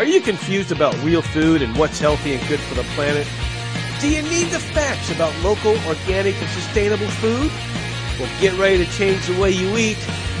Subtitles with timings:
[0.00, 3.28] Are you confused about real food and what's healthy and good for the planet?
[4.00, 7.52] Do you need the facts about local, organic, and sustainable food?
[8.18, 9.98] Well, get ready to change the way you eat.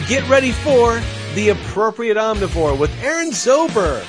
[0.08, 1.02] Get ready for
[1.34, 4.02] The Appropriate Omnivore with Aaron Zober.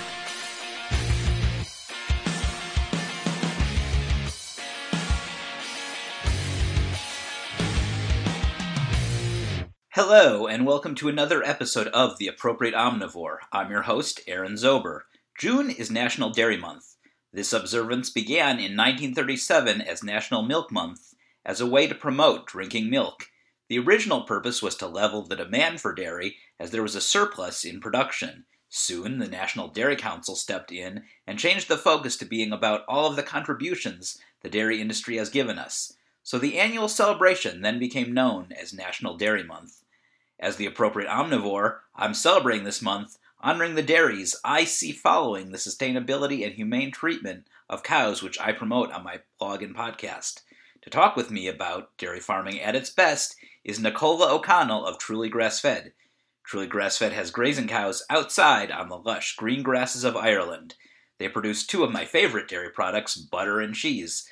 [9.89, 13.39] Hello, and welcome to another episode of The Appropriate Omnivore.
[13.52, 15.02] I'm your host, Aaron Zober.
[15.41, 16.97] June is National Dairy Month.
[17.33, 22.91] This observance began in 1937 as National Milk Month as a way to promote drinking
[22.91, 23.23] milk.
[23.67, 27.65] The original purpose was to level the demand for dairy as there was a surplus
[27.65, 28.45] in production.
[28.69, 33.08] Soon, the National Dairy Council stepped in and changed the focus to being about all
[33.08, 35.94] of the contributions the dairy industry has given us.
[36.22, 39.81] So the annual celebration then became known as National Dairy Month.
[40.39, 45.58] As the appropriate omnivore, I'm celebrating this month honoring the dairies I see following the
[45.58, 50.42] sustainability and humane treatment of cows which I promote on my blog and podcast.
[50.81, 55.30] To talk with me about dairy farming at its best is Nicola O'Connell of Truly
[55.30, 55.94] Grass Fed.
[56.44, 60.76] Truly Grass Fed has grazing cows outside on the lush green grasses of Ireland.
[61.17, 64.28] They produce two of my favorite dairy products, butter and cheese.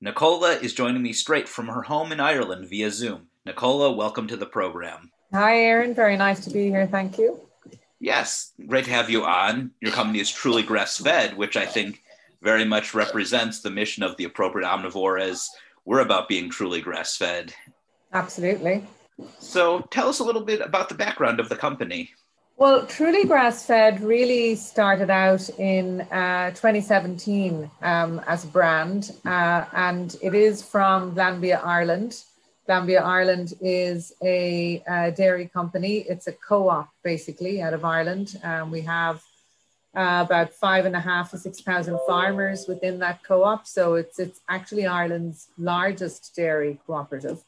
[0.00, 3.28] Nicola is joining me straight from her home in Ireland via Zoom.
[3.46, 5.10] Nicola, welcome to the program.
[5.32, 5.94] Hi, Aaron.
[5.94, 6.86] Very nice to be here.
[6.86, 7.43] Thank you.
[8.04, 9.70] Yes, great to have you on.
[9.80, 12.02] Your company is truly grass fed, which I think
[12.42, 15.48] very much represents the mission of the appropriate omnivore as
[15.86, 17.54] we're about being truly grass fed.
[18.12, 18.84] Absolutely.
[19.38, 22.10] So tell us a little bit about the background of the company.
[22.58, 29.64] Well, Truly Grass Fed really started out in uh, 2017 um, as a brand, uh,
[29.72, 32.22] and it is from Glanbia, Ireland.
[32.68, 35.98] Glanbia Ireland is a, a, dairy company.
[36.08, 38.40] It's a co-op basically out of Ireland.
[38.42, 39.22] Um, we have
[39.94, 43.66] uh, about five and a half to six thousand farmers within that co-op.
[43.66, 47.42] So it's it's actually Ireland's largest dairy cooperative.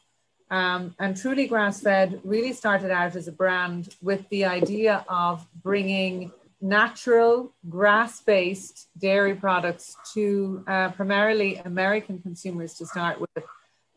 [0.50, 5.44] Um, and Truly Grass Fed really started out as a brand with the idea of
[5.62, 6.30] bringing
[6.60, 13.44] natural grass-based dairy products to uh, primarily American consumers to start with.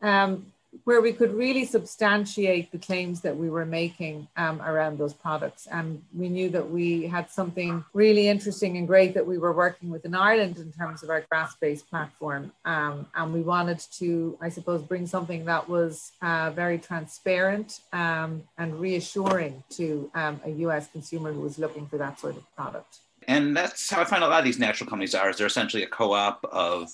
[0.02, 0.46] Um,
[0.84, 5.66] where we could really substantiate the claims that we were making um, around those products.
[5.66, 9.90] And we knew that we had something really interesting and great that we were working
[9.90, 12.52] with in Ireland in terms of our grass based platform.
[12.64, 18.44] Um, and we wanted to, I suppose, bring something that was uh, very transparent um,
[18.56, 22.98] and reassuring to um, a US consumer who was looking for that sort of product.
[23.26, 25.30] And that's how I find a lot of these natural companies are.
[25.30, 26.90] Is they're essentially a co-op of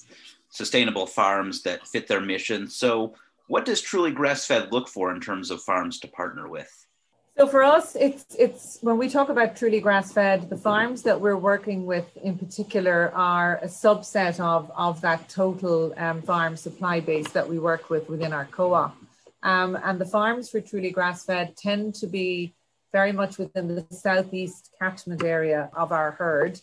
[0.51, 2.69] sustainable farms that fit their mission.
[2.69, 3.15] So
[3.49, 6.71] what does truly grass fed look for in terms of farms to partner with?
[7.39, 11.21] So for us, it's it's when we talk about truly grass fed, the farms that
[11.21, 17.01] we're working with in particular are a subset of of that total um, farm supply
[17.01, 18.97] base that we work with within our co-op.
[19.43, 22.55] Um, and the farms for truly grass fed tend to be
[22.93, 26.59] very much within the southeast catchment area of our herd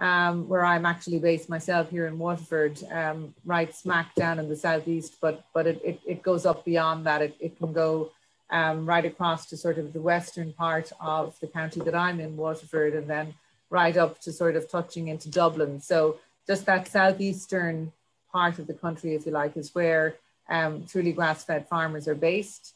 [0.00, 4.56] um, where I'm actually based myself here in Waterford, um, right smack down in the
[4.56, 7.20] southeast, but but it, it, it goes up beyond that.
[7.22, 8.10] It, it can go
[8.50, 12.36] um, right across to sort of the western part of the county that I'm in,
[12.36, 13.34] Waterford, and then
[13.68, 15.80] right up to sort of touching into Dublin.
[15.80, 17.92] So just that southeastern
[18.32, 20.16] part of the country, if you like, is where
[20.48, 22.74] um, truly grass-fed farmers are based.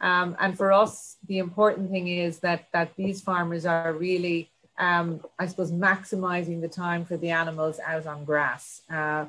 [0.00, 5.20] Um, and for us, the important thing is that that these farmers are really um,
[5.38, 8.82] I suppose, maximizing the time for the animals out on grass.
[8.90, 9.26] Uh,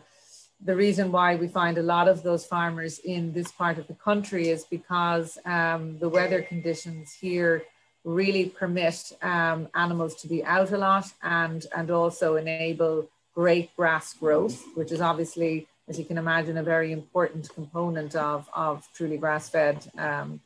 [0.63, 3.93] the reason why we find a lot of those farmers in this part of the
[3.93, 7.63] country is because um, the weather conditions here
[8.03, 14.13] really permit um, animals to be out a lot and, and also enable great grass
[14.13, 19.17] growth, which is obviously, as you can imagine, a very important component of, of truly
[19.17, 20.39] grass fed um,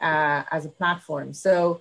[0.00, 1.32] uh, as a platform.
[1.32, 1.80] So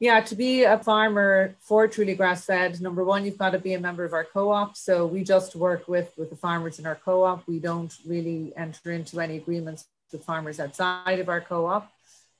[0.00, 3.74] yeah, to be a farmer for truly grass fed, number one, you've got to be
[3.74, 4.76] a member of our co-op.
[4.76, 7.46] So we just work with with the farmers in our co-op.
[7.48, 11.90] We don't really enter into any agreements with farmers outside of our co-op.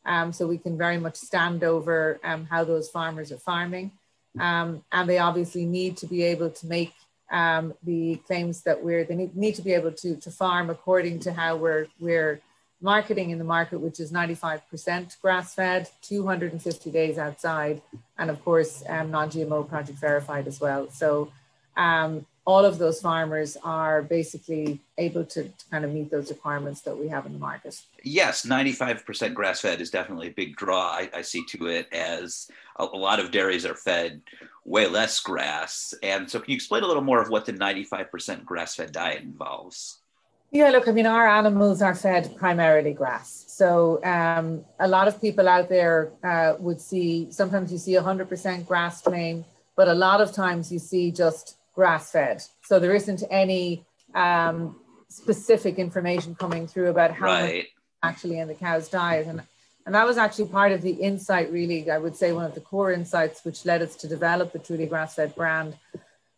[0.06, 3.90] Um, so we can very much stand over um, how those farmers are farming.
[4.38, 6.94] Um, and they obviously need to be able to make
[7.30, 11.18] um, the claims that we're, they need, need to be able to, to farm according
[11.20, 12.40] to how we're, we're
[12.80, 17.82] marketing in the market, which is 95% grass fed, 250 days outside,
[18.18, 20.90] and of course, um, non GMO project verified as well.
[20.90, 21.30] So,
[21.76, 26.80] um, all of those farmers are basically able to, to, kind of meet those requirements
[26.80, 27.78] that we have in the market.
[28.02, 30.92] Yes, 95% grass fed is definitely a big draw.
[30.92, 34.22] I, I see to it as a, a, lot of dairies are fed
[34.64, 35.92] way less grass.
[36.02, 39.22] And so, can you explain a little more of what the 95% grass fed diet
[39.22, 39.98] involves?
[40.50, 43.44] Yeah, look, I mean, our animals are fed primarily grass.
[43.48, 48.66] So, um, a lot of people out there uh, would see sometimes you see 100%
[48.66, 49.44] grass claim,
[49.76, 52.42] but a lot of times you see just grass fed.
[52.62, 53.84] So there isn't any
[54.14, 54.76] um,
[55.08, 57.56] specific information coming through about how right.
[57.56, 57.66] much
[58.02, 59.26] actually in the cow's diet.
[59.26, 59.42] And,
[59.86, 62.60] and that was actually part of the insight, really, I would say one of the
[62.60, 65.76] core insights which led us to develop the Truly Grass Fed brand.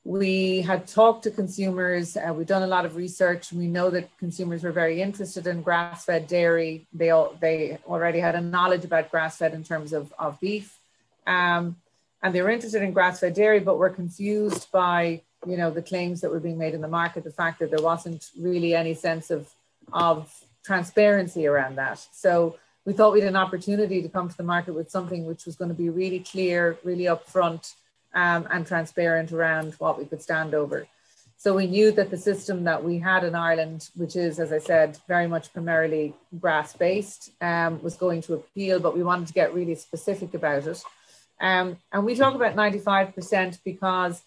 [0.04, 3.52] We had talked to consumers, uh, we've done a lot of research.
[3.52, 6.86] We know that consumers were very interested in grass fed dairy.
[6.92, 10.78] They, all, they already had a knowledge about grass fed in terms of, of beef.
[11.26, 11.76] Um,
[12.22, 15.82] and they were interested in grass fed dairy, but were confused by you know the
[15.82, 18.94] claims that were being made in the market the fact that there wasn't really any
[18.94, 19.48] sense of
[19.92, 24.42] of transparency around that so we thought we had an opportunity to come to the
[24.42, 27.74] market with something which was going to be really clear really upfront
[28.14, 30.86] um, and transparent around what we could stand over
[31.40, 34.58] so we knew that the system that we had in Ireland, which is, as I
[34.58, 39.32] said, very much primarily grass based, um, was going to appeal, but we wanted to
[39.32, 40.82] get really specific about it.
[41.40, 44.20] Um, and we talk about 95% because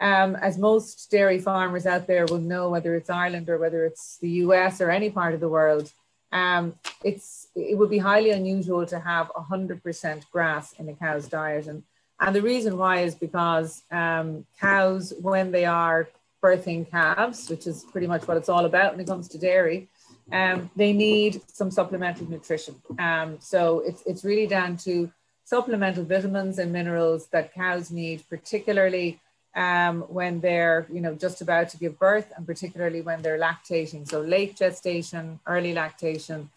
[0.00, 4.18] um, as most dairy farmers out there will know, whether it's Ireland or whether it's
[4.18, 5.90] the US or any part of the world,
[6.30, 11.66] um, it's it would be highly unusual to have 100% grass in a cow's diet.
[11.66, 11.82] And,
[12.20, 16.08] and the reason why is because um, cows, when they are
[16.42, 19.88] birthing calves, which is pretty much what it's all about when it comes to dairy,
[20.32, 22.76] um, they need some supplemental nutrition.
[22.98, 25.10] Um, so it's, it's really down to
[25.44, 29.18] supplemental vitamins and minerals that cows need, particularly
[29.56, 34.08] um, when they're you know just about to give birth and particularly when they're lactating
[34.08, 36.48] so late gestation early lactation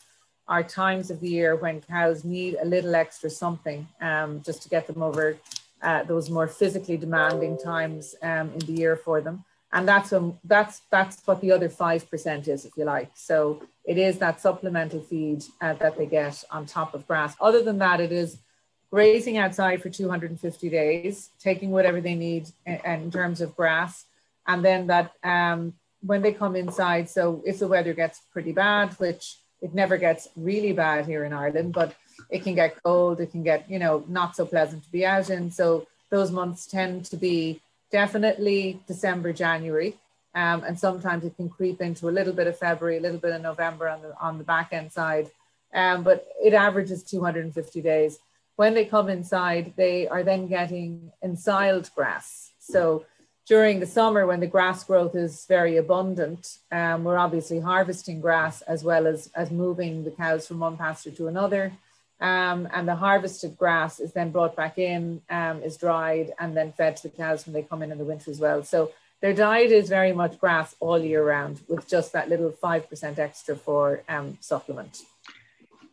[0.48, 4.70] are times of the year when cows need a little extra something um, just to
[4.70, 5.38] get them over
[5.82, 9.44] uh, those more physically demanding times um, in the year for them.
[9.72, 13.10] And that's a, that's that's what the other five percent is if you like.
[13.16, 17.36] So it is that supplemental feed uh, that they get on top of grass.
[17.42, 18.38] Other than that it is
[18.92, 24.06] grazing outside for 250 days, taking whatever they need in, in terms of grass,
[24.46, 28.94] and then that um, when they come inside, so if the weather gets pretty bad,
[29.00, 31.96] which it never gets really bad here in Ireland, but
[32.30, 35.30] it can get cold, it can get, you know, not so pleasant to be out
[35.32, 35.50] in.
[35.50, 37.62] So those months tend to be
[37.92, 39.96] definitely December, January.
[40.36, 43.34] Um, and sometimes it can creep into a little bit of February, a little bit
[43.34, 45.30] of November on the on the back end side.
[45.74, 48.20] Um, but it averages 250 days
[48.56, 52.52] when they come inside, they are then getting ensiled grass.
[52.60, 53.06] So
[53.46, 58.62] during the summer, when the grass growth is very abundant, um, we're obviously harvesting grass
[58.62, 61.74] as well as, as moving the cows from one pasture to another.
[62.22, 66.72] Um, and the harvested grass is then brought back in, um, is dried, and then
[66.72, 68.64] fed to the cows when they come in in the winter as well.
[68.64, 73.20] So their diet is very much grass all year round, with just that little 5%
[73.20, 75.02] extra for um, supplement.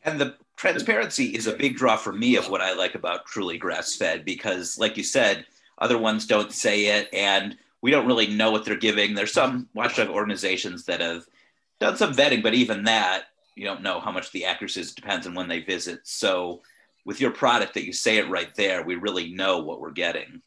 [0.04, 3.58] And the transparency is a big draw for me of what I like about truly
[3.58, 5.46] grass fed because, like you said,
[5.80, 9.14] other ones don't say it and we don't really know what they're giving.
[9.14, 11.24] There's some watchdog organizations that have
[11.78, 13.24] done some vetting, but even that,
[13.54, 14.90] you don't know how much the accuracy is.
[14.90, 16.00] It depends on when they visit.
[16.04, 16.62] So,
[17.06, 20.42] with your product that you say it right there, we really know what we're getting.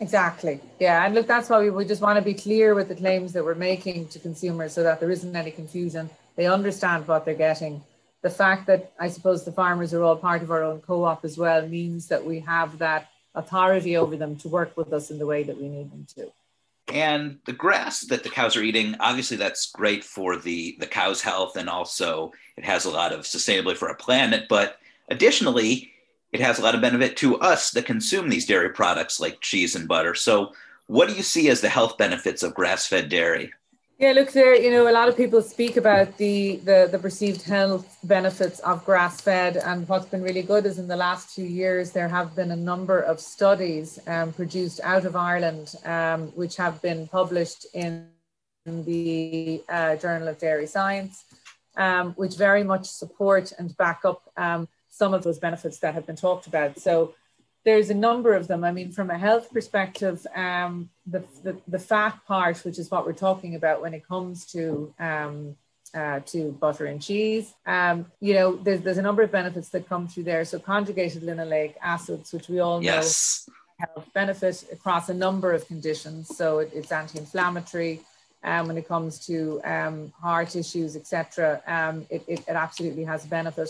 [0.00, 0.60] Exactly.
[0.80, 1.06] Yeah.
[1.06, 3.44] And look, that's why we, we just want to be clear with the claims that
[3.44, 6.10] we're making to consumers so that there isn't any confusion.
[6.34, 7.84] They understand what they're getting
[8.22, 11.36] the fact that I suppose the farmers are all part of our own co-op as
[11.36, 15.26] well means that we have that authority over them to work with us in the
[15.26, 16.32] way that we need them to.
[16.88, 21.22] And the grass that the cows are eating, obviously that's great for the, the cow's
[21.22, 24.46] health and also it has a lot of sustainability for our planet.
[24.48, 25.92] But additionally,
[26.32, 29.76] it has a lot of benefit to us that consume these dairy products like cheese
[29.76, 30.14] and butter.
[30.14, 30.52] So
[30.86, 33.52] what do you see as the health benefits of grass-fed dairy?
[34.02, 34.60] Yeah, look, there.
[34.60, 38.84] You know, a lot of people speak about the, the the perceived health benefits of
[38.84, 42.34] grass fed, and what's been really good is in the last two years there have
[42.34, 47.64] been a number of studies um, produced out of Ireland, um, which have been published
[47.74, 48.08] in
[48.66, 51.24] the uh, Journal of Dairy Science,
[51.76, 56.08] um, which very much support and back up um, some of those benefits that have
[56.08, 56.76] been talked about.
[56.76, 57.14] So
[57.64, 58.64] there's a number of them.
[58.64, 63.06] I mean, from a health perspective, um, the, the, the fat part, which is what
[63.06, 65.56] we're talking about when it comes to um,
[65.94, 69.86] uh, to butter and cheese, um, you know, there's, there's a number of benefits that
[69.88, 70.44] come through there.
[70.44, 73.48] So conjugated linoleic acids, which we all know yes.
[73.78, 76.34] health benefit across a number of conditions.
[76.34, 78.00] So it, it's anti-inflammatory.
[78.44, 83.24] Um, when it comes to um, heart issues, etc., um, it, it, it, absolutely has
[83.24, 83.68] benefit.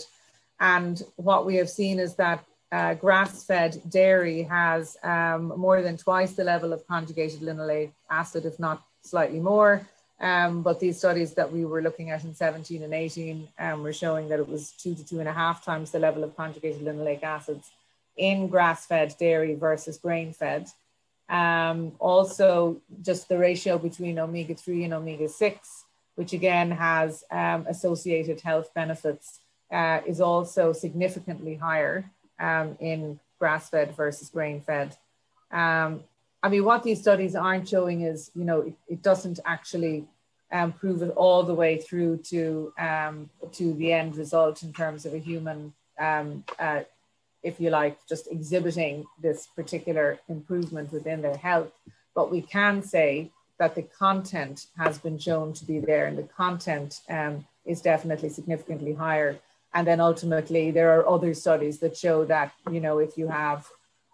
[0.59, 6.33] And what we have seen is that uh, grass-fed dairy has um, more than twice
[6.33, 9.87] the level of conjugated linoleic acid, if not slightly more.
[10.19, 13.93] Um, but these studies that we were looking at in 17 and 18 um, were
[13.93, 16.81] showing that it was two to two and a half times the level of conjugated
[16.81, 17.69] linoleic acids
[18.17, 20.67] in grass-fed dairy versus grain-fed.
[21.29, 25.57] Um, also, just the ratio between omega-3 and omega-6,
[26.15, 32.09] which again has um, associated health benefits, uh, is also significantly higher
[32.39, 34.95] um, in grass fed versus grain fed.
[35.51, 36.03] Um,
[36.41, 40.05] I mean, what these studies aren't showing is, you know, it, it doesn't actually
[40.51, 45.05] um, prove it all the way through to um, to the end result in terms
[45.05, 46.81] of a human, um, uh,
[47.41, 51.71] if you like, just exhibiting this particular improvement within their health.
[52.13, 56.23] But we can say that the content has been shown to be there, and the
[56.23, 59.39] content um, is definitely significantly higher
[59.73, 63.67] and then ultimately, there are other studies that show that, you know, if you have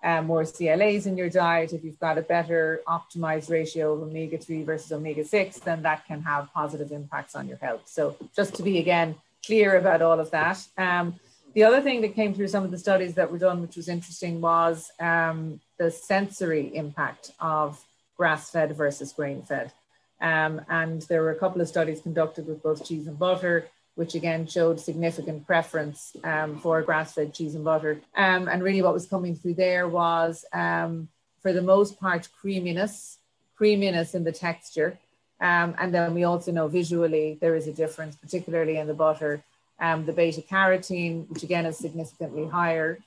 [0.03, 4.37] um, more CLAs in your diet, if you've got a better optimized ratio of omega
[4.37, 7.81] 3 versus omega 6, then that can have positive impacts on your health.
[7.85, 10.65] So, just to be again clear about all of that.
[10.77, 11.19] Um,
[11.53, 13.89] the other thing that came through some of the studies that were done, which was
[13.89, 17.83] interesting, was um, the sensory impact of
[18.15, 19.73] grass fed versus grain fed.
[20.21, 23.67] Um, and there were a couple of studies conducted with both cheese and butter
[23.99, 27.99] which again showed significant preference um, for grass-fed cheese and butter.
[28.15, 31.09] Um, and really what was coming through there was, um,
[31.41, 33.17] for the most part, creaminess,
[33.57, 34.97] creaminess in the texture.
[35.41, 39.43] Um, and then we also know visually there is a difference, particularly in the butter.
[39.81, 42.99] Um, the beta carotene, which again is significantly higher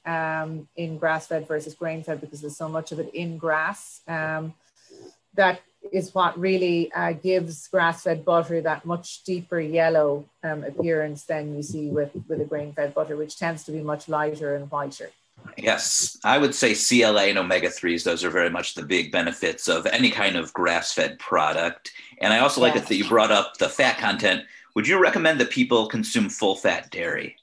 [0.76, 4.02] in grass-fed versus grain-fed because there's so much of it in grass.
[4.06, 5.56] that
[5.90, 11.62] is what really uh, gives grass-fed butter that much deeper yellow um, appearance than you
[11.62, 15.10] see with, with a grain-fed butter, which tends to be much lighter and whiter.
[15.56, 19.68] Yes, I would say CLA and omega 3s, those are very much the big benefits
[19.68, 21.92] of any kind of grass fed product.
[22.20, 24.44] And I also like it that you brought up the fat content.
[24.74, 27.36] Would you recommend that people consume full fat dairy?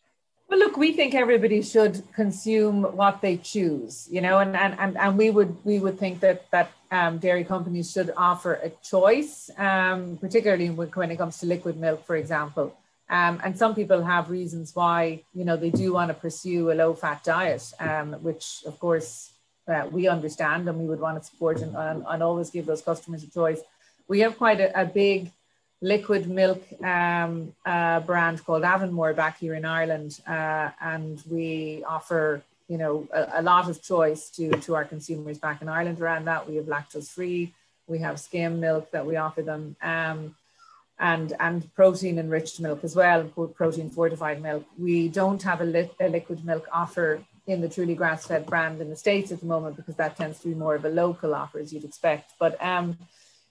[0.49, 5.15] Well, look, we think everybody should consume what they choose, you know, and and and,
[5.15, 10.17] we would we would think that that um, dairy companies should offer a choice, um,
[10.17, 12.75] particularly when it comes to liquid milk, for example.
[13.11, 16.73] Um, and some people have reasons why, you know, they do want to pursue a
[16.73, 19.31] low-fat diet, um, which of course
[19.67, 22.83] uh, we understand and we would want to support and, and, and always give those
[22.83, 23.61] customers a choice.
[24.07, 25.31] We have quite a, a big
[25.81, 32.43] liquid milk um, uh, brand called Avonmore back here in Ireland, uh, and we offer
[32.67, 36.25] you know a, a, lot of choice to to our consumers back in Ireland around
[36.25, 36.47] that.
[36.47, 37.53] We have lactose free,
[37.87, 40.35] we have skim milk that we offer them, um,
[40.99, 43.23] and and protein enriched milk as well,
[43.55, 44.65] protein fortified milk.
[44.77, 48.79] We don't have a, li- a liquid milk offer in the truly grass fed brand
[48.79, 51.33] in the states at the moment because that tends to be more of a local
[51.33, 52.61] offer as you'd expect, but.
[52.61, 52.97] Um,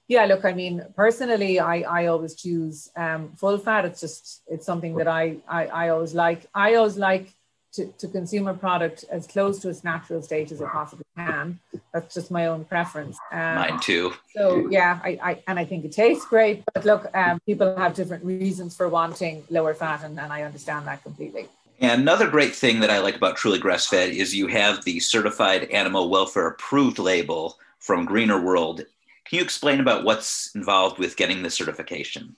[0.08, 3.84] yeah, look, I mean, personally, I, I always choose um, full fat.
[3.84, 6.46] It's just, it's something that I, I, I always like.
[6.54, 7.34] I always like
[7.74, 11.58] to, to consume a product as close to its natural state as it possibly can.
[11.92, 13.18] That's just my own preference.
[13.30, 14.14] Um, Mine too.
[14.34, 16.64] So yeah, I, I and I think it tastes great.
[16.72, 20.86] But look, um, people have different reasons for wanting lower fat, and, and I understand
[20.86, 21.48] that completely.
[21.80, 24.98] And another great thing that I like about Truly Grass Fed is you have the
[25.00, 28.84] certified animal welfare approved label from Greener World
[29.28, 32.34] can you explain about what's involved with getting the certification?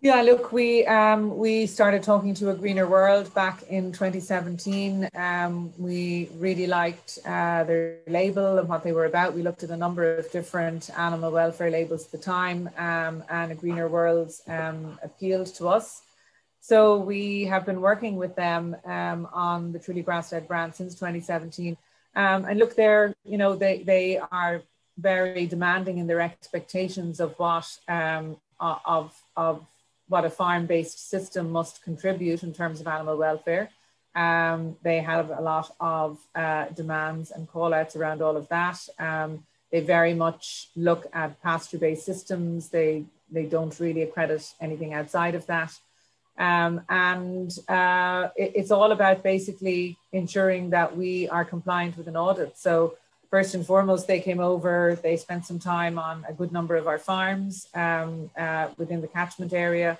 [0.00, 5.08] Yeah, look, we um, we started talking to a greener world back in 2017.
[5.16, 9.34] Um, we really liked uh, their label and what they were about.
[9.34, 13.50] We looked at a number of different animal welfare labels at the time, um, and
[13.50, 16.02] a greener world um, appealed to us.
[16.60, 21.76] So we have been working with them um, on the truly grass-fed brand since 2017.
[22.14, 24.62] Um, and look, there, you know, they they are
[24.98, 29.64] very demanding in their expectations of what um, of of
[30.08, 33.68] what a farm-based system must contribute in terms of animal welfare.
[34.14, 38.78] Um, they have a lot of uh, demands and call-outs around all of that.
[38.98, 42.68] Um, they very much look at pasture-based systems.
[42.68, 45.72] They they don't really accredit anything outside of that.
[46.38, 52.16] Um, and uh, it, it's all about basically ensuring that we are compliant with an
[52.16, 52.56] audit.
[52.56, 52.94] So
[53.30, 56.86] first and foremost, they came over, they spent some time on a good number of
[56.86, 59.98] our farms um, uh, within the catchment area.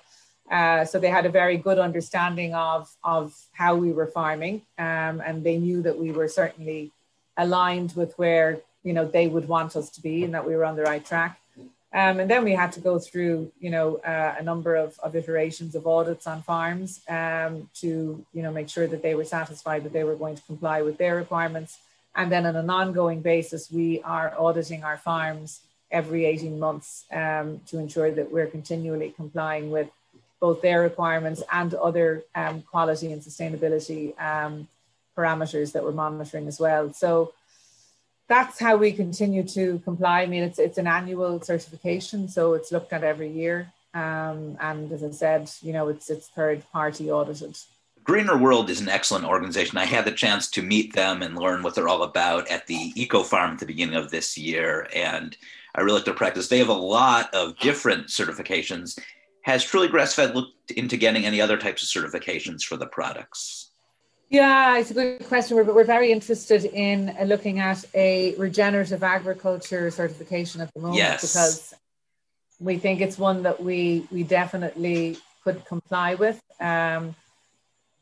[0.51, 5.21] Uh, so they had a very good understanding of, of how we were farming, um,
[5.27, 6.91] and they knew that we were certainly
[7.37, 10.65] aligned with where you know they would want us to be and that we were
[10.65, 11.39] on the right track.
[11.93, 15.17] Um, and then we had to go through, you know, uh, a number of, of
[15.17, 19.85] iterations of audits on farms um, to, you know, make sure that they were satisfied
[19.85, 21.79] that they were going to comply with their requirements.
[22.19, 27.61] And then on an ongoing basis, we are auditing our farms every 18 months um,
[27.69, 29.89] to ensure that we're continually complying with
[30.41, 34.67] both their requirements and other um, quality and sustainability um,
[35.17, 36.93] parameters that we're monitoring as well.
[36.93, 37.33] So
[38.27, 40.23] that's how we continue to comply.
[40.23, 43.73] I mean, it's it's an annual certification, so it's looked at every year.
[43.95, 47.57] Um, and as I said, you know, it's it's third party audited.
[48.09, 49.77] Greener World is an excellent organization.
[49.77, 52.91] I had the chance to meet them and learn what they're all about at the
[52.95, 55.37] Eco Farm at the beginning of this year, and
[55.75, 56.49] I really like their practice.
[56.49, 58.99] They have a lot of different certifications.
[59.43, 63.73] Has Truly Grass Fed looked into getting any other types of certifications for the products?
[64.31, 65.59] Yeah, it's a good question.
[65.59, 70.97] We're, we're very interested in uh, looking at a regenerative agriculture certification at the moment
[70.97, 71.21] yes.
[71.21, 71.75] because
[72.59, 76.41] we think it's one that we we definitely could comply with.
[76.59, 77.15] Um,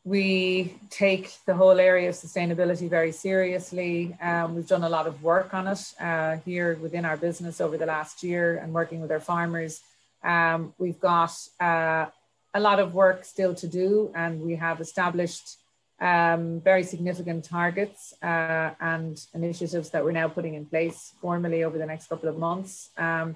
[0.07, 4.15] we take the whole area of sustainability very seriously.
[4.21, 7.77] Um, we've done a lot of work on it uh, here within our business over
[7.77, 9.81] the last year and working with our farmers.
[10.23, 12.05] Um, we've got uh,
[12.53, 15.57] a lot of work still to do, and we have established
[15.99, 21.77] um, very significant targets uh, and initiatives that we're now putting in place formally over
[21.77, 22.91] the next couple of months.
[22.97, 23.35] Um,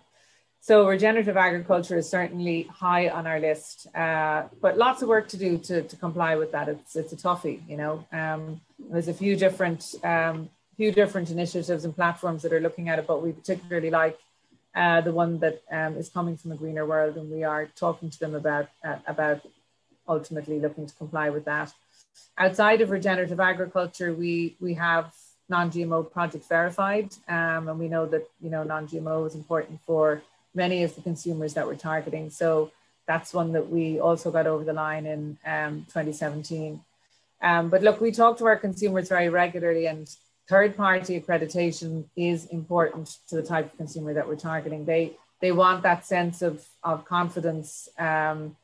[0.63, 5.37] so regenerative agriculture is certainly high on our list, uh, but lots of work to
[5.37, 6.69] do to, to comply with that.
[6.69, 8.05] It's it's a toughie, you know.
[8.11, 12.99] Um, there's a few different um, few different initiatives and platforms that are looking at
[12.99, 14.19] it, but we particularly like
[14.75, 18.11] uh, the one that um, is coming from a greener world, and we are talking
[18.11, 19.41] to them about uh, about
[20.07, 21.73] ultimately looking to comply with that.
[22.37, 25.11] Outside of regenerative agriculture, we we have
[25.49, 30.21] non-GMO project verified, um, and we know that you know non-GMO is important for
[30.53, 32.29] many of the consumers that we're targeting.
[32.29, 32.71] So
[33.07, 36.81] that's one that we also got over the line in um, 2017.
[37.41, 40.07] Um, but look, we talk to our consumers very regularly, and
[40.47, 44.85] third-party accreditation is important to the type of consumer that we're targeting.
[44.85, 48.55] They they want that sense of of confidence um,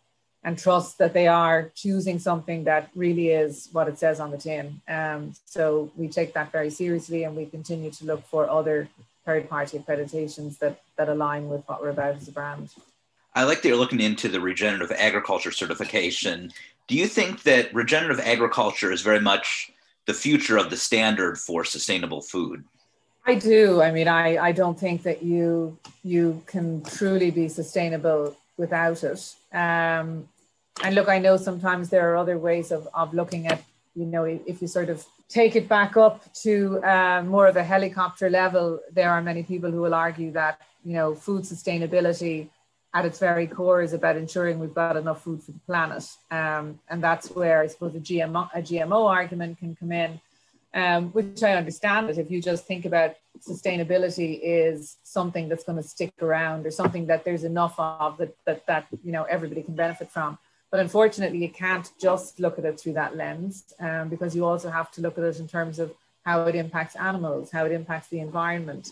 [0.43, 4.37] and trust that they are choosing something that really is what it says on the
[4.37, 4.79] tin.
[4.87, 8.87] Um, so we take that very seriously and we continue to look for other
[9.27, 12.69] third party accreditations that, that align with what we're about as a brand.
[13.35, 16.37] I like that you're looking into the regenerative agriculture certification.
[16.87, 19.71] Do you think that regenerative agriculture is very much
[20.05, 22.63] the future of the standard for sustainable food?
[23.31, 23.81] I do.
[23.81, 25.77] I mean, I, I don't think that you
[26.13, 29.35] you can truly be sustainable without it.
[29.51, 30.07] Um,
[30.83, 33.59] and look, I know sometimes there are other ways of, of looking at,
[33.99, 37.63] you know, if you sort of take it back up to uh, more of a
[37.63, 42.49] helicopter level, there are many people who will argue that, you know, food sustainability
[42.93, 46.03] at its very core is about ensuring we've got enough food for the planet.
[46.31, 50.19] Um, and that's where I suppose a GMO, a GMO argument can come in,
[50.73, 55.77] um, which I understand that if you just think about sustainability is something that's going
[55.81, 59.61] to stick around or something that there's enough of that, that, that you know, everybody
[59.61, 60.37] can benefit from
[60.71, 64.69] but unfortunately, you can't just look at it through that lens um, because you also
[64.69, 65.93] have to look at it in terms of
[66.25, 68.89] how it impacts animals, how it impacts the environment,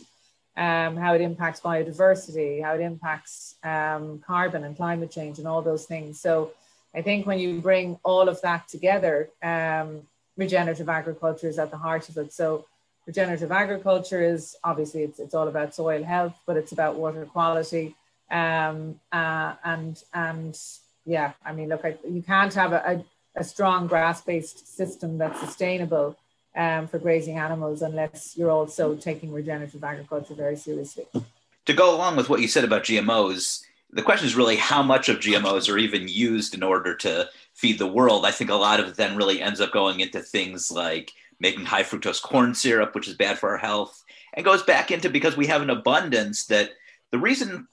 [0.55, 5.61] um, how it impacts biodiversity, how it impacts um, carbon and climate change and all
[5.61, 6.19] those things.
[6.19, 6.51] So
[6.93, 10.03] I think when you bring all of that together, um,
[10.37, 12.31] regenerative agriculture is at the heart of it.
[12.31, 12.65] So
[13.05, 17.95] regenerative agriculture is obviously it's, it's all about soil health, but it's about water quality
[18.31, 20.57] um, uh, and and
[21.05, 23.03] yeah, I mean, look, I, you can't have a,
[23.35, 26.17] a, a strong grass-based system that's sustainable
[26.55, 31.05] um, for grazing animals unless you're also taking regenerative agriculture very seriously.
[31.65, 35.09] To go along with what you said about GMOs, the question is really how much
[35.09, 38.25] of GMOs are even used in order to feed the world.
[38.25, 41.65] I think a lot of it then really ends up going into things like making
[41.65, 45.37] high fructose corn syrup, which is bad for our health, and goes back into because
[45.37, 46.71] we have an abundance that
[47.11, 47.67] the reason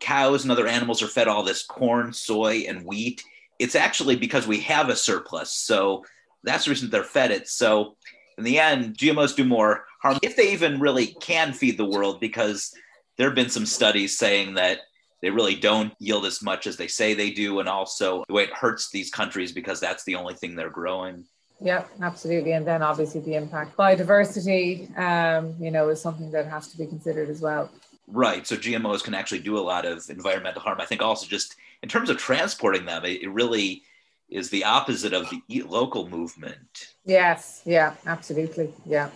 [0.00, 3.22] cows and other animals are fed all this corn, soy, and wheat,
[3.58, 5.52] it's actually because we have a surplus.
[5.52, 6.04] So
[6.42, 7.48] that's the reason they're fed it.
[7.48, 7.96] So
[8.38, 12.20] in the end, GMOs do more harm if they even really can feed the world,
[12.20, 12.72] because
[13.16, 14.78] there have been some studies saying that
[15.20, 17.60] they really don't yield as much as they say they do.
[17.60, 21.26] And also the way it hurts these countries because that's the only thing they're growing.
[21.60, 22.52] Yeah, absolutely.
[22.52, 26.86] And then obviously the impact biodiversity, um, you know, is something that has to be
[26.86, 27.70] considered as well.
[28.12, 28.46] Right.
[28.46, 30.80] So GMOs can actually do a lot of environmental harm.
[30.80, 33.82] I think also just in terms of transporting them, it, it really
[34.28, 36.94] is the opposite of the local movement.
[37.04, 37.62] Yes.
[37.64, 37.94] Yeah.
[38.06, 38.72] Absolutely.
[38.86, 39.10] Yeah.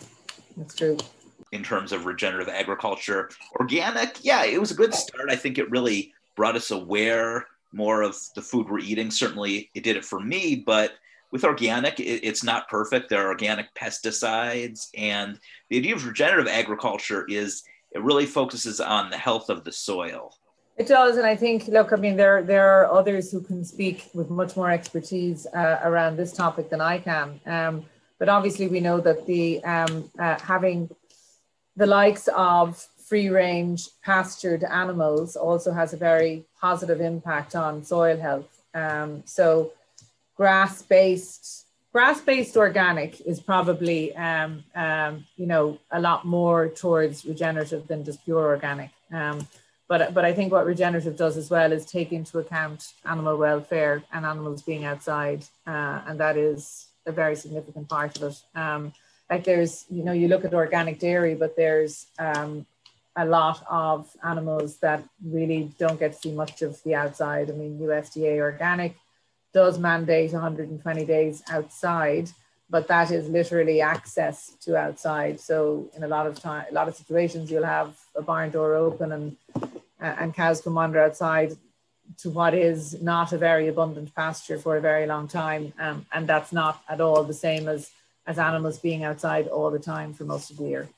[0.56, 0.96] That's true.
[1.52, 3.30] in terms of regenerative agriculture.
[3.60, 5.30] Organic, yeah, it was a good start.
[5.30, 9.10] I think it really brought us aware more of the food we're eating.
[9.10, 10.94] Certainly, it did it for me, but
[11.30, 13.08] with organic, it, it's not perfect.
[13.08, 17.62] There are organic pesticides, and the idea of regenerative agriculture is
[17.94, 20.34] it really focuses on the health of the soil.
[20.76, 24.10] It does, and I think, look, I mean, there there are others who can speak
[24.12, 27.40] with much more expertise uh, around this topic than I can.
[27.46, 27.84] Um,
[28.18, 30.90] but obviously, we know that the um, uh, having
[31.76, 38.16] the likes of free range pastured animals also has a very positive impact on soil
[38.16, 38.62] health.
[38.74, 39.72] Um, so,
[40.36, 41.63] grass based
[41.94, 48.04] grass based organic is probably um, um, you know a lot more towards regenerative than
[48.04, 48.90] just pure organic.
[49.12, 49.46] Um,
[49.86, 54.02] but but I think what regenerative does as well is take into account animal welfare
[54.12, 58.58] and animals being outside, uh, and that is a very significant part of it.
[58.58, 58.92] Um,
[59.30, 62.66] like there's you know you look at organic dairy, but there's um,
[63.14, 67.50] a lot of animals that really don't get to see much of the outside.
[67.50, 68.96] I mean, USDA organic
[69.54, 72.28] does mandate 120 days outside,
[72.68, 75.40] but that is literally access to outside.
[75.40, 78.74] So in a lot of time, a lot of situations, you'll have a barn door
[78.74, 79.36] open and
[80.02, 81.56] uh, and cows can wander outside
[82.18, 86.26] to what is not a very abundant pasture for a very long time, um, and
[86.26, 87.90] that's not at all the same as
[88.26, 90.88] as animals being outside all the time for most of the year.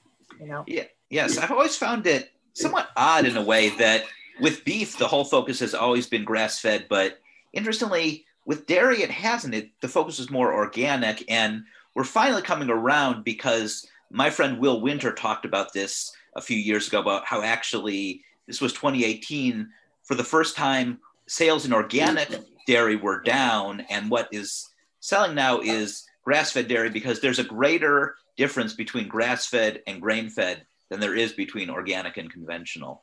[0.41, 0.65] You know.
[0.67, 0.85] Yeah.
[1.09, 4.05] Yes, I've always found it somewhat odd in a way that
[4.41, 7.21] with beef the whole focus has always been grass fed, but
[7.53, 9.55] interestingly with dairy it hasn't.
[9.55, 14.81] It the focus is more organic, and we're finally coming around because my friend Will
[14.81, 19.69] Winter talked about this a few years ago about how actually this was 2018
[20.05, 22.29] for the first time sales in organic
[22.67, 24.69] dairy were down and what is
[25.01, 31.01] selling now is grass-fed dairy because there's a greater difference between grass-fed and grain-fed than
[31.01, 33.03] there is between organic and conventional.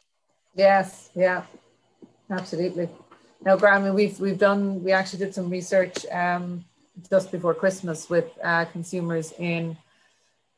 [0.56, 1.44] Yes yeah
[2.30, 2.88] absolutely
[3.46, 6.64] now Graham, we've we've done we actually did some research um,
[7.10, 9.78] just before christmas with uh, consumers in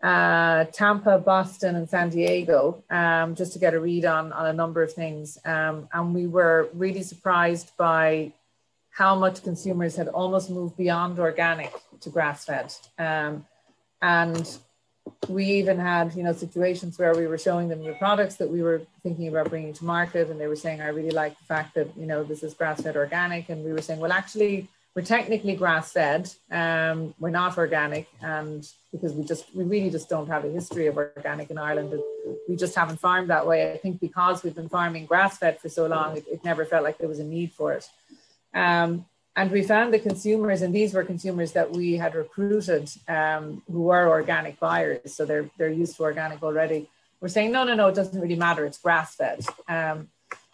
[0.04, 4.54] uh, Tampa, Boston, and San Diego, um, just to get a read on, on a
[4.54, 5.40] number of things.
[5.46, 8.32] Um, and we were really surprised by
[8.92, 12.72] how much consumers had almost moved beyond organic to grass fed.
[13.00, 13.46] Um,
[14.02, 14.58] and
[15.28, 18.62] we even had, you know, situations where we were showing them new products that we
[18.62, 21.76] were thinking about bringing to market, and they were saying, "I really like the fact
[21.76, 25.02] that you know this is grass fed organic," and we were saying, "Well, actually." we're
[25.02, 26.32] technically grass fed.
[26.50, 30.88] Um, we're not organic, and because we just we really just don't have a history
[30.88, 32.02] of organic in Ireland.
[32.48, 33.74] We just haven't farmed that way.
[33.74, 36.84] I think because we've been farming grass fed for so long, it, it, never felt
[36.84, 37.90] like there was a need for it.
[38.54, 43.62] Um, and we found the consumers, and these were consumers that we had recruited um,
[43.70, 46.90] who were organic buyers, so they're they're used to organic already.
[47.20, 48.66] We're saying no, no, no, it doesn't really matter.
[48.66, 49.46] It's grass fed.
[49.68, 50.10] Um,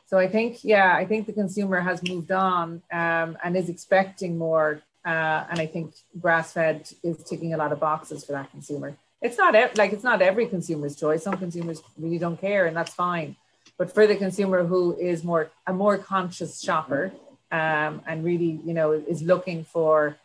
[0.08, 4.38] so I think, yeah, I think the consumer has moved on um, and is expecting
[4.38, 4.82] more.
[5.06, 8.96] Uh, and I think grass fed is ticking a lot of boxes for that consumer.
[9.22, 11.24] It's not like it's not every consumer's choice.
[11.24, 13.36] Some consumers really don't care, and that's fine.
[13.78, 17.12] But for the consumer who is more a more conscious shopper
[17.52, 20.18] um, and really, you know, is looking for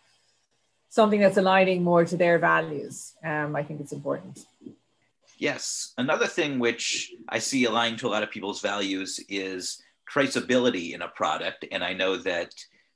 [0.88, 4.46] something that's aligning more to their values, um, I think it's important.
[5.38, 5.92] Yes.
[5.98, 11.02] Another thing which I see aligned to a lot of people's values is traceability in
[11.02, 11.66] a product.
[11.70, 12.54] And I know that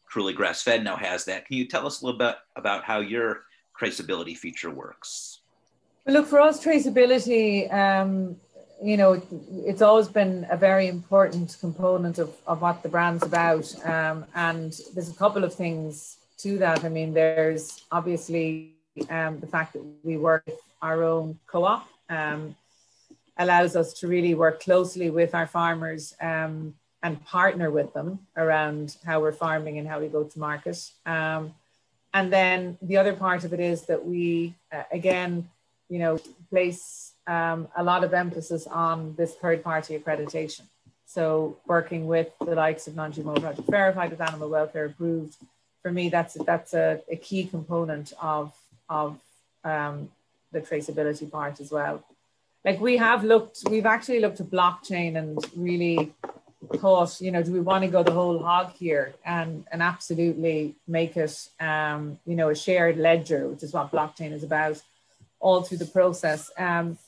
[0.09, 1.47] Truly Grass Fed now has that.
[1.47, 3.43] Can you tell us a little bit about how your
[3.79, 5.41] traceability feature works?
[6.07, 8.37] Look, for us, traceability, um,
[8.83, 9.21] you know,
[9.67, 13.73] it's always been a very important component of, of what the brand's about.
[13.85, 16.85] Um, and there's a couple of things to that.
[16.85, 18.73] I mean, there's obviously
[19.11, 22.57] um, the fact that we work with our own co op um,
[23.37, 28.97] allows us to really work closely with our farmers um, and partner with them around
[29.05, 30.91] how we're farming and how we go to market.
[31.07, 31.55] Um,
[32.13, 35.49] and then the other part of it is that we, uh, again,
[35.89, 36.19] you know,
[36.51, 40.65] place um, a lot of emphasis on this third party accreditation.
[41.07, 45.37] So working with the likes of non-GMO Project Verified with Animal Welfare Approved,
[45.83, 48.53] for me, that's that's a, a key component of
[48.89, 49.19] of
[49.65, 50.11] um,
[50.53, 52.05] the traceability part as well.
[52.65, 56.13] Like we have looked, we've actually looked at blockchain and really
[56.77, 60.75] thought, you know, do we want to go the whole hog here and and absolutely
[60.87, 64.83] make it, um, you know, a shared ledger, which is what blockchain is about,
[65.39, 66.51] all through the process.
[66.59, 66.99] Um,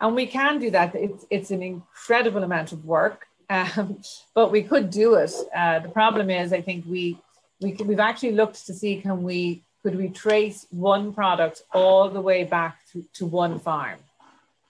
[0.00, 0.94] and we can do that.
[0.94, 4.00] It's it's an incredible amount of work, um,
[4.34, 5.32] but we could do it.
[5.54, 7.18] Uh, the problem is, I think we
[7.60, 12.10] we can, we've actually looked to see can we could we trace one product all
[12.10, 13.98] the way back to, to one farm?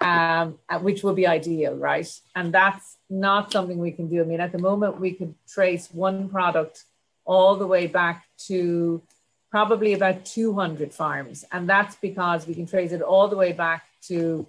[0.00, 2.08] um, which would be ideal, right?
[2.34, 4.20] And that's not something we can do.
[4.22, 6.84] I mean, at the moment, we could trace one product
[7.24, 9.02] all the way back to
[9.50, 11.44] probably about 200 farms.
[11.52, 14.46] And that's because we can trace it all the way back to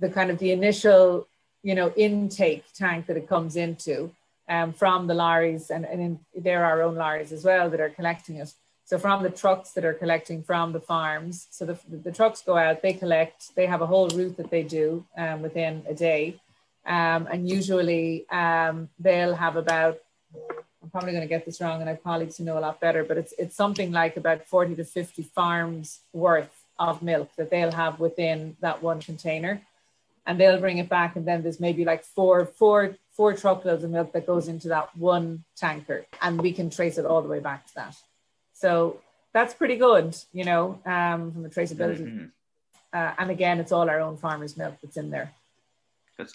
[0.00, 1.28] the kind of the initial,
[1.62, 4.10] you know, intake tank that it comes into
[4.48, 5.70] um, from the lorries.
[5.70, 8.52] And, and in, they're our own lorries as well that are collecting it.
[8.84, 12.56] So from the trucks that are collecting from the farms, so the, the trucks go
[12.56, 16.40] out, they collect, they have a whole route that they do um, within a day.
[16.84, 19.98] Um, and usually um, they'll have about,
[20.82, 22.80] I'm probably going to get this wrong and I have colleagues who know a lot
[22.80, 27.50] better, but it's, it's something like about 40 to 50 farms worth of milk that
[27.50, 29.60] they'll have within that one container.
[30.30, 33.90] And they'll bring it back and then there's maybe like four, four, four truckloads of
[33.90, 37.40] milk that goes into that one tanker and we can trace it all the way
[37.40, 37.96] back to that.
[38.52, 39.00] So
[39.32, 42.04] that's pretty good, you know, um, from a traceability.
[42.04, 42.26] Mm-hmm.
[42.92, 45.32] Uh, and again, it's all our own farmers' milk that's in there.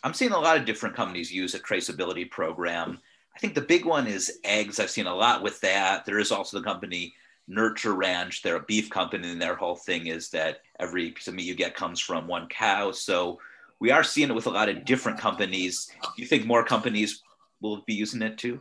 [0.03, 2.99] I'm seeing a lot of different companies use a traceability program.
[3.33, 4.77] I think the big one is eggs.
[4.77, 6.03] I've seen a lot with that.
[6.05, 7.13] There is also the company
[7.47, 8.41] Nurture Ranch.
[8.41, 11.55] They're a beef company, and their whole thing is that every piece of meat you
[11.55, 12.91] get comes from one cow.
[12.91, 13.39] So
[13.85, 15.91] we are seeing it with a lot of different companies.
[16.01, 17.21] Do you think more companies
[17.61, 18.59] will be using it too?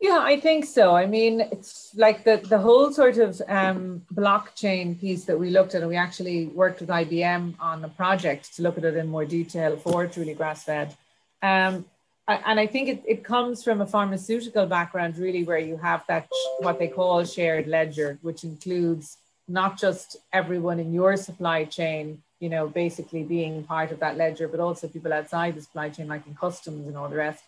[0.00, 0.96] Yeah, I think so.
[0.96, 5.76] I mean, it's like the, the whole sort of um, blockchain piece that we looked
[5.76, 9.06] at, and we actually worked with IBM on a project to look at it in
[9.06, 10.96] more detail for truly grass fed.
[11.40, 11.84] Um,
[12.26, 16.28] and I think it, it comes from a pharmaceutical background, really, where you have that
[16.58, 22.48] what they call shared ledger, which includes not just everyone in your supply chain, you
[22.48, 26.26] know, basically being part of that ledger, but also people outside the supply chain, like
[26.26, 27.42] in customs and all the rest.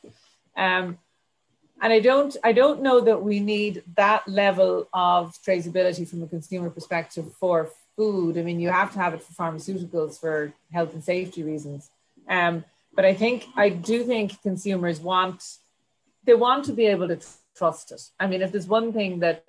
[0.57, 0.98] Um,
[1.83, 6.26] and I don't I don't know that we need that level of traceability from a
[6.26, 8.37] consumer perspective for food.
[8.37, 11.90] I mean, you have to have it for pharmaceuticals for health and safety reasons.
[12.29, 15.42] Um, but I think I do think consumers want
[16.24, 17.18] they want to be able to
[17.57, 18.03] trust it.
[18.18, 19.44] I mean, if there's one thing that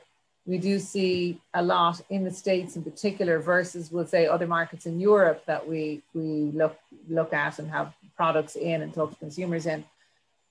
[0.45, 4.85] we do see a lot in the states in particular versus we'll say other markets
[4.85, 6.77] in Europe that we we look
[7.09, 9.83] look at and have products in and talk to consumers in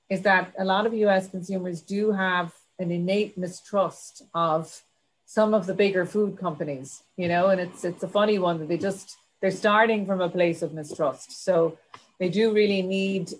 [0.08, 4.82] is that a lot of US consumers do have an innate mistrust of
[5.24, 8.68] some of the bigger food companies, you know, and it's it's a funny one that
[8.68, 11.44] they just they're starting from a place of mistrust.
[11.44, 11.78] So
[12.18, 13.32] they do really need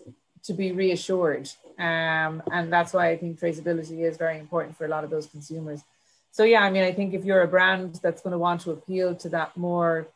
[0.45, 1.51] to be reassured.
[1.79, 5.27] Um, and that's why I think traceability is very important for a lot of those
[5.27, 5.81] consumers.
[6.33, 8.71] So yeah, I mean, I think if you're a brand that's going to want to
[8.71, 10.09] appeal to that more,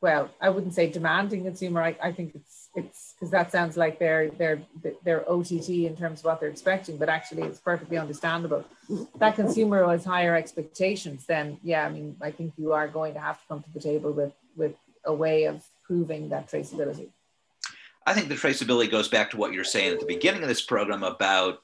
[0.00, 1.82] well, I wouldn't say demanding consumer.
[1.82, 4.62] I, I think it's it's because that sounds like they're they're
[5.04, 8.64] they're OTT in terms of what they're expecting, but actually it's perfectly understandable.
[9.18, 13.20] That consumer has higher expectations, then yeah, I mean, I think you are going to
[13.20, 17.08] have to come to the table with with a way of proving that traceability.
[18.06, 20.62] I think the traceability goes back to what you're saying at the beginning of this
[20.62, 21.60] program about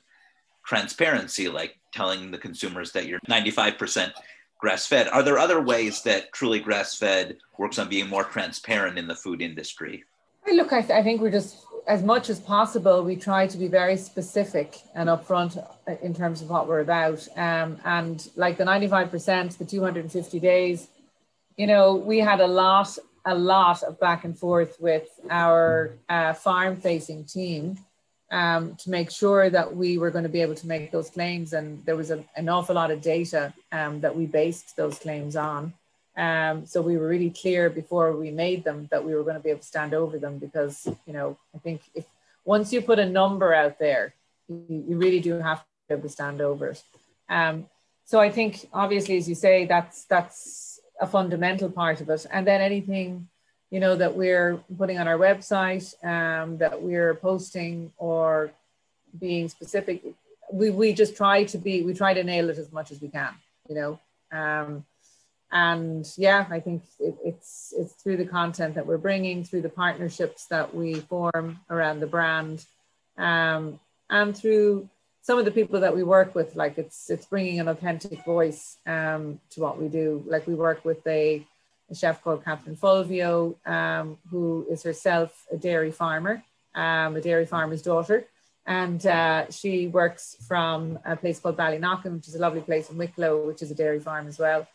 [0.65, 4.13] transparency, like telling the consumers that you're 95%
[4.59, 5.09] grass fed.
[5.09, 9.15] Are there other ways that truly grass fed works on being more transparent in the
[9.15, 10.05] food industry?
[10.53, 13.67] Look, I, th- I, think we're just, as much as possible, we try to be
[13.67, 15.53] very specific and upfront
[16.03, 17.27] in terms of what we're about.
[17.37, 20.89] Um, and like the 95%, the 250 days,
[21.57, 26.35] you know, we had a lot, a lot of back and forth with our uh,
[26.35, 27.79] farm facing team
[28.31, 31.53] um, to make sure that we were going to be able to make those claims.
[31.53, 35.37] And there was a, an awful lot of data um, that we based those claims
[35.37, 35.73] on.
[36.17, 39.43] Um, so we were really clear before we made them that we were going to
[39.43, 42.07] be able to stand over them because, you know, I think if
[42.45, 44.15] once you put a number out there,
[44.49, 46.83] you, you really do have to be able to stand over it.
[47.29, 47.67] Um,
[48.07, 52.25] so I think obviously, as you say, that's that's a fundamental part of it.
[52.31, 53.29] And then anything,
[53.71, 58.53] you know, that we're putting on our website, um, that we're posting or
[59.19, 60.03] being specific,
[60.53, 63.09] we, we just try to be, we try to nail it as much as we
[63.09, 63.35] can,
[63.69, 64.01] you know.
[64.33, 64.85] Um,
[65.53, 69.69] and yeah i think it, it's it's through the content that we're bringing through the
[69.69, 72.67] partnerships that we form around the brand
[73.17, 73.79] um,
[74.11, 74.89] and through
[75.27, 76.55] some of the people that we work with.
[76.55, 80.23] Like it's it's bringing an authentic voice um, to what we do.
[80.27, 81.45] Like we work with a,
[81.91, 86.43] a chef called catherine fulvio um, who is herself a dairy farmer
[86.75, 88.27] um, a dairy farmer's daughter
[88.67, 92.99] and uh, she works from a place called Ballyknocken, which is a lovely place in
[92.99, 94.67] Wicklow, which is a dairy farm as well.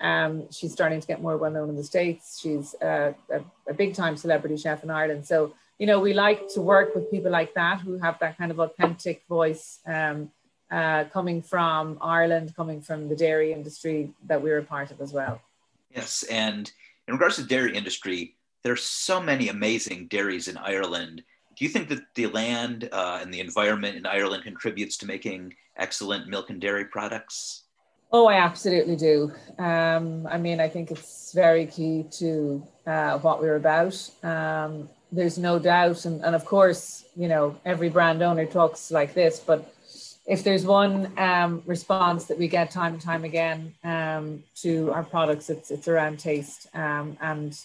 [0.00, 2.38] Um, she's starting to get more well known in the States.
[2.40, 5.26] She's a, a, a big time celebrity chef in Ireland.
[5.26, 8.52] So, you know, we like to work with people like that who have that kind
[8.52, 10.30] of authentic voice um,
[10.70, 15.12] uh, coming from Ireland, coming from the dairy industry that we're a part of as
[15.12, 15.42] well.
[15.94, 16.22] Yes.
[16.24, 16.70] And
[17.08, 21.22] in regards to the dairy industry, there are so many amazing dairies in Ireland.
[21.56, 25.54] Do you think that the land uh, and the environment in Ireland contributes to making
[25.76, 27.64] excellent milk and dairy products?
[28.12, 29.32] Oh, I absolutely do.
[29.58, 34.10] Um, I mean, I think it's very key to uh, what we're about.
[34.22, 39.14] Um, there's no doubt, and, and of course, you know, every brand owner talks like
[39.14, 39.74] this, but
[40.30, 45.02] if there's one um, response that we get time and time again um, to our
[45.02, 47.58] products, it's it's around taste, um, and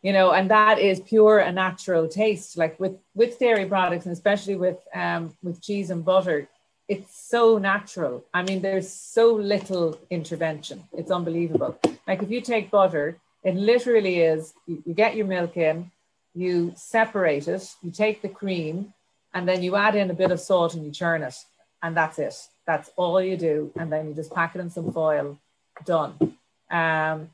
[0.00, 2.56] you know, and that is pure and natural taste.
[2.56, 6.48] Like with with dairy products, and especially with um, with cheese and butter,
[6.88, 8.24] it's so natural.
[8.32, 10.84] I mean, there's so little intervention.
[10.94, 11.78] It's unbelievable.
[12.06, 15.90] Like if you take butter, it literally is you, you, get your milk in,
[16.34, 18.94] you separate it, you take the cream,
[19.34, 21.34] and then you add in a bit of salt and you churn it.
[21.82, 22.34] And that's it.
[22.66, 23.72] That's all you do.
[23.76, 25.38] And then you just pack it in some foil,
[25.84, 26.36] done.
[26.70, 27.30] Um,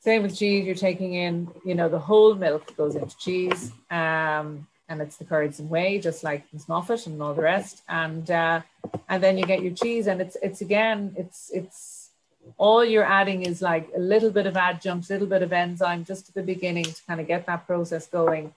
[0.00, 3.72] same with cheese, you're taking in, you know, the whole milk goes into cheese.
[3.90, 7.82] Um, and it's the curds and whey, just like Miss Muffet and all the rest.
[7.88, 8.60] And uh,
[9.08, 12.10] and then you get your cheese, and it's it's again, it's it's
[12.56, 16.04] all you're adding is like a little bit of adjunct, a little bit of enzyme,
[16.04, 18.54] just at the beginning to kind of get that process going,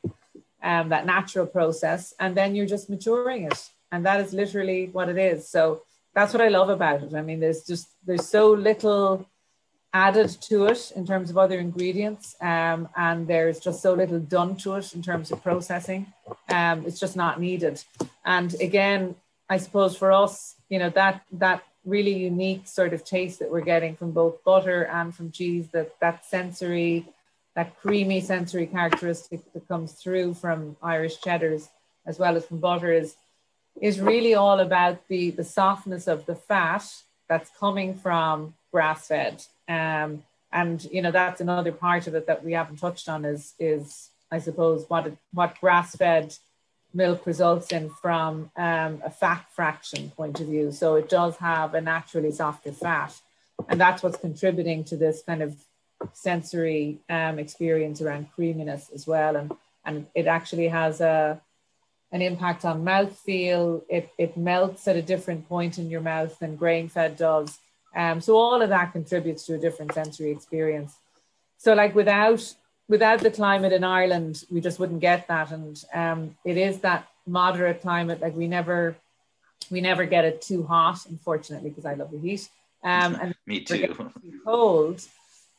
[0.61, 5.09] um, that natural process, and then you're just maturing it, and that is literally what
[5.09, 5.47] it is.
[5.49, 7.13] So that's what I love about it.
[7.13, 9.27] I mean, there's just there's so little
[9.93, 14.55] added to it in terms of other ingredients um, and there's just so little done
[14.55, 16.05] to it in terms of processing
[16.49, 17.83] um, it's just not needed
[18.23, 19.15] and again
[19.49, 23.61] i suppose for us you know that that really unique sort of taste that we're
[23.61, 27.03] getting from both butter and from cheese that that sensory
[27.55, 31.69] that creamy sensory characteristic that comes through from irish cheddars
[32.05, 33.15] as well as from butter is
[33.81, 36.85] is really all about the the softness of the fat
[37.27, 42.43] that's coming from grass fed um, and you know that's another part of it that
[42.43, 46.35] we haven't touched on is is I suppose what what grass fed
[46.93, 50.71] milk results in from um, a fat fraction point of view.
[50.71, 53.13] So it does have a naturally softer fat,
[53.67, 55.55] and that's what's contributing to this kind of
[56.13, 59.35] sensory um, experience around creaminess as well.
[59.35, 59.51] And
[59.85, 61.41] and it actually has a
[62.11, 63.83] an impact on mouthfeel.
[63.89, 67.57] It it melts at a different point in your mouth than grain fed does.
[67.95, 70.95] Um, so all of that contributes to a different sensory experience.
[71.57, 72.53] So like without
[72.87, 75.51] without the climate in Ireland, we just wouldn't get that.
[75.51, 78.21] And um, it is that moderate climate.
[78.21, 78.95] Like we never
[79.69, 82.49] we never get it too hot, unfortunately, because I love the heat.
[82.83, 83.87] Um, and me too.
[83.87, 84.11] too
[84.43, 85.05] cold.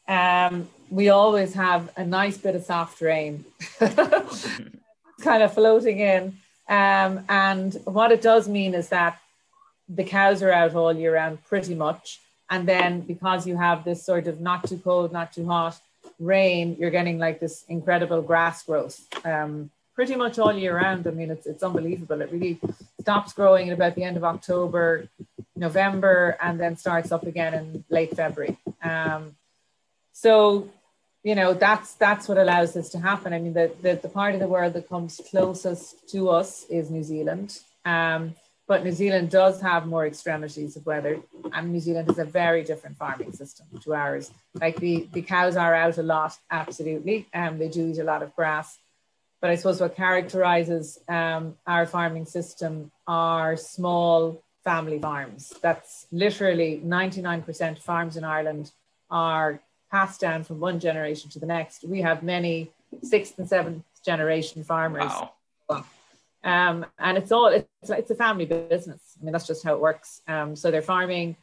[0.08, 3.44] Um, we always have a nice bit of soft rain,
[3.78, 6.36] kind of floating in.
[6.70, 9.20] Um, and what it does mean is that
[9.88, 12.20] the cows are out all year round pretty much.
[12.48, 15.78] And then because you have this sort of not too cold, not too hot
[16.18, 21.06] rain, you're getting like this incredible grass growth um, pretty much all year round.
[21.06, 22.20] I mean, it's, it's unbelievable.
[22.22, 22.61] It really
[23.00, 25.09] stops growing at about the end of October,
[25.56, 28.56] November, and then starts up again in late February.
[28.83, 29.35] Um,
[30.12, 30.70] so,
[31.22, 33.33] you know, that's that's what allows this to happen.
[33.33, 36.90] I mean, the, the, the part of the world that comes closest to us is
[36.90, 37.59] New Zealand.
[37.85, 38.35] Um,
[38.66, 41.20] but New Zealand does have more extremities of weather,
[41.52, 44.30] and New Zealand has a very different farming system to ours.
[44.54, 48.04] Like the, the cows are out a lot, absolutely, and um, they do eat a
[48.04, 48.78] lot of grass.
[49.40, 55.52] But I suppose what characterizes um, our farming system are small family farms.
[55.61, 58.70] That's literally 99% farms in Ireland
[59.11, 61.85] are passed down from one generation to the next.
[61.85, 62.70] We have many
[63.03, 65.12] sixth and seventh generation farmers.
[65.68, 65.85] Wow.
[66.42, 69.16] Um, and it's all it's, it's a family business.
[69.20, 70.22] I mean, that's just how it works.
[70.26, 71.37] Um, so they're farming,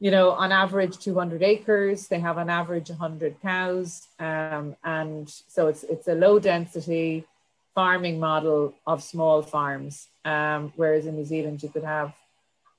[0.00, 2.08] you know, on average 200 acres.
[2.08, 7.26] They have on average 100 cows, um, and so it's it's a low density
[7.74, 10.08] farming model of small farms.
[10.24, 12.14] Um, whereas in New Zealand, you could have,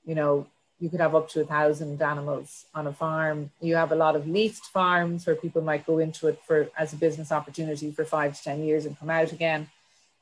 [0.06, 0.48] you know,
[0.80, 3.52] you could have up to a thousand animals on a farm.
[3.62, 6.94] You have a lot of leased farms where people might go into it for as
[6.94, 9.70] a business opportunity for five to ten years and come out again.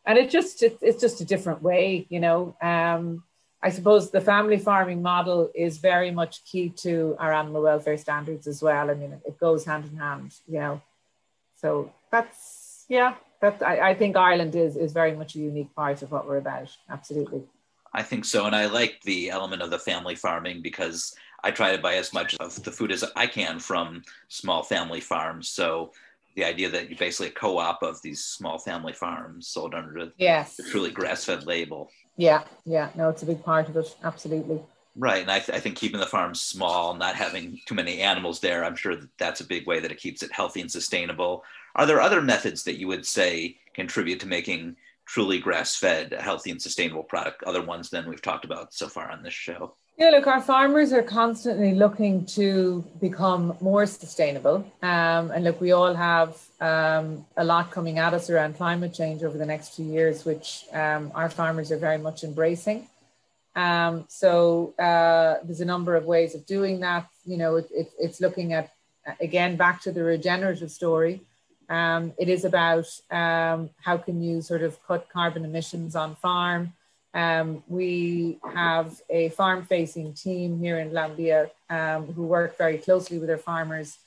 [0.05, 2.55] And it just it, it's just a different way you know?
[2.61, 3.23] Um,
[3.63, 8.47] i suppose the family farming model is very much key to our animal welfare standards
[8.47, 8.89] as well.
[8.89, 10.81] I mean it goes hand in hand you know?
[11.56, 16.02] So that's yeah that I, I think ireland is is very much a unique part
[16.02, 16.69] of what we're about.
[16.89, 17.43] Absolutely
[17.94, 21.75] i think so and i like the element of the family farming because i try
[21.75, 25.92] to buy as much of the food as i can from small family farms so
[26.35, 30.12] the idea that you basically a co-op of these small family farms sold under the,
[30.17, 30.56] yes.
[30.56, 31.89] the truly grass-fed label.
[32.17, 34.62] Yeah, yeah, no, it's a big part of it, absolutely.
[34.96, 38.39] Right, and I, th- I, think keeping the farm small, not having too many animals
[38.39, 41.44] there, I'm sure that that's a big way that it keeps it healthy and sustainable.
[41.75, 44.75] Are there other methods that you would say contribute to making
[45.06, 47.43] truly grass-fed healthy and sustainable product?
[47.43, 49.75] Other ones than we've talked about so far on this show.
[49.97, 54.65] Yeah, look, our farmers are constantly looking to become more sustainable.
[54.81, 59.21] Um, and look, we all have um, a lot coming at us around climate change
[59.21, 62.87] over the next few years, which um, our farmers are very much embracing.
[63.56, 67.08] Um, so uh, there's a number of ways of doing that.
[67.25, 68.71] You know, it, it, it's looking at,
[69.19, 71.21] again, back to the regenerative story.
[71.72, 76.74] Um, it is about um, how can you sort of cut carbon emissions on farm.
[77.13, 83.19] Um, we have a farm facing team here in Glanbia um, who work very closely
[83.19, 83.98] with our farmers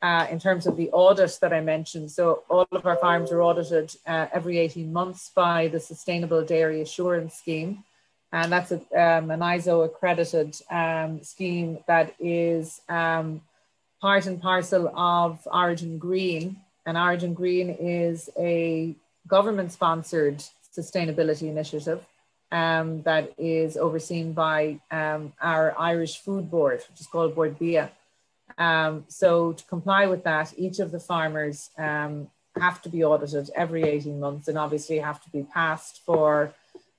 [0.00, 2.10] uh, in terms of the audit that I mentioned.
[2.10, 6.80] So all of our farms are audited uh, every 18 months by the Sustainable Dairy
[6.80, 7.84] Assurance Scheme
[8.32, 15.46] and that's a, um, an ISO accredited um, scheme that is part and parcel of
[15.52, 16.56] Origin Green.
[16.86, 18.94] And Origin Green is a
[19.26, 20.42] government sponsored
[20.76, 22.04] sustainability initiative
[22.50, 27.90] um, that is overseen by um, our Irish Food Board, which is called Bord Bia.
[28.58, 33.82] Um, so, to comply with that, each of the farmers have to be audited every
[33.82, 36.52] 18 months and obviously have to be passed for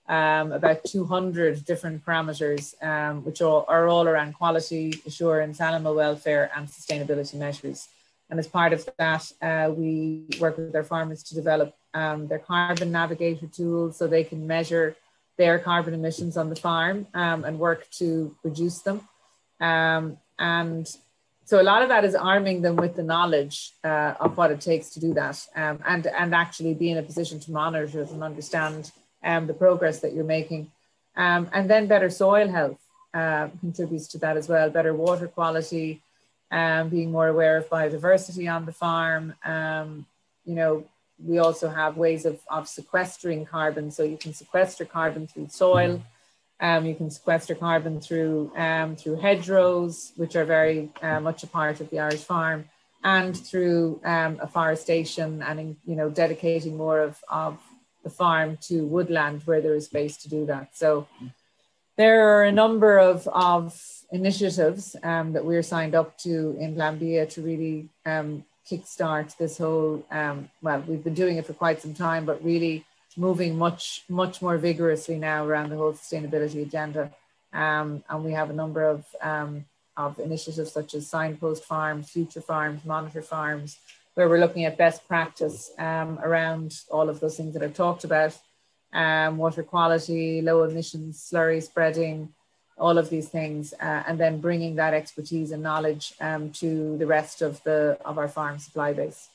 [0.07, 6.51] um, about 200 different parameters, um, which all, are all around quality assurance, animal welfare,
[6.55, 7.87] and sustainability measures.
[8.29, 12.39] And as part of that, uh, we work with our farmers to develop um, their
[12.39, 14.95] carbon navigator tools so they can measure
[15.37, 19.07] their carbon emissions on the farm um, and work to reduce them.
[19.59, 20.87] Um, and
[21.45, 24.61] so a lot of that is arming them with the knowledge uh, of what it
[24.61, 28.11] takes to do that um, and, and actually be in a position to monitor it
[28.11, 28.91] and understand
[29.23, 30.71] um, the progress that you're making.
[31.15, 32.79] Um, and then better soil health
[33.13, 36.01] uh, contributes to that as well, better water quality,
[36.53, 39.33] um, being more aware of biodiversity on the farm.
[39.43, 40.05] Um,
[40.45, 40.85] you know,
[41.17, 43.89] we also have ways of, of sequestering carbon.
[43.89, 46.03] So you can sequester carbon through soil.
[46.59, 51.47] Um, you can sequester carbon through um, through hedgerows, which are very uh, much a
[51.47, 52.65] part of the Irish farm,
[53.03, 57.57] and through um, afforestation and you know dedicating more of, of
[58.03, 60.77] the farm to woodland where there is space to do that.
[60.77, 61.07] So
[61.97, 63.79] there are a number of, of
[64.11, 70.05] initiatives um, that we're signed up to in Glanbia to really um, kickstart this whole,
[70.11, 72.85] um, well, we've been doing it for quite some time, but really
[73.15, 77.11] moving much, much more vigorously now around the whole sustainability agenda.
[77.53, 79.65] Um, and we have a number of, um,
[79.95, 83.77] of initiatives such as Signpost Farms, Future Farms, Monitor Farms,
[84.15, 88.03] where we're looking at best practice um, around all of those things that I've talked
[88.03, 88.35] about
[88.93, 92.33] um, water quality, low emissions, slurry spreading,
[92.77, 97.05] all of these things, uh, and then bringing that expertise and knowledge um, to the
[97.05, 99.29] rest of the of our farm supply base.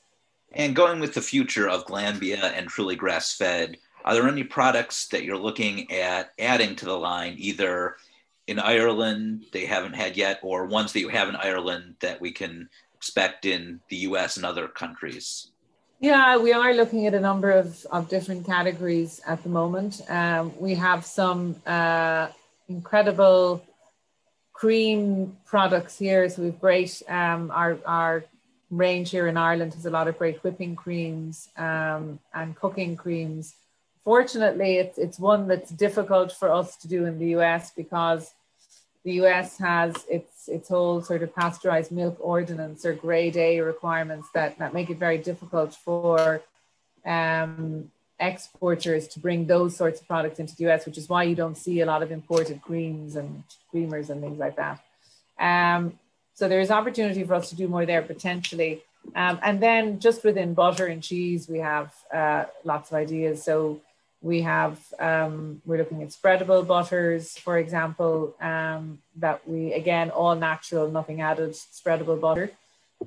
[0.52, 5.08] And going with the future of Glanbia and truly grass fed, are there any products
[5.08, 7.96] that you're looking at adding to the line, either
[8.46, 12.32] in Ireland they haven't had yet, or ones that you have in Ireland that we
[12.32, 15.48] can expect in the US and other countries?
[16.00, 20.00] Yeah, we are looking at a number of, of different categories at the moment.
[20.08, 22.28] Um, we have some uh,
[22.68, 23.64] incredible
[24.52, 26.28] cream products here.
[26.28, 28.24] So we've great, um, our, our
[28.70, 33.56] range here in Ireland has a lot of great whipping creams um, and cooking creams.
[34.04, 38.32] Fortunately, it's, it's one that's difficult for us to do in the US because
[39.08, 44.28] the US has its its whole sort of pasteurized milk ordinance or grade A requirements
[44.34, 46.42] that, that make it very difficult for
[47.06, 47.90] um,
[48.20, 51.56] exporters to bring those sorts of products into the US, which is why you don't
[51.56, 54.78] see a lot of imported creams and creamers and things like that.
[55.40, 55.98] Um,
[56.34, 58.82] so there is opportunity for us to do more there potentially.
[59.16, 63.42] Um, and then just within butter and cheese, we have uh, lots of ideas.
[63.42, 63.80] So
[64.20, 70.34] we have, um, we're looking at spreadable butters, for example, um, that we, again, all
[70.34, 72.50] natural, nothing added, spreadable butter.